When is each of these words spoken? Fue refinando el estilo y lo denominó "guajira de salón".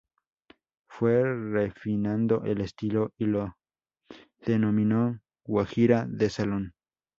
Fue 0.87 1.21
refinando 1.23 2.43
el 2.43 2.61
estilo 2.61 3.13
y 3.19 3.25
lo 3.27 3.55
denominó 4.43 5.21
"guajira 5.43 6.07
de 6.09 6.31
salón". 6.31 6.73